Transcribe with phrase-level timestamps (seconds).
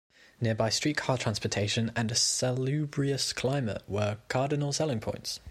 [0.39, 5.39] Nearby streetcar transportation and a salubrious climate were cardinal selling points.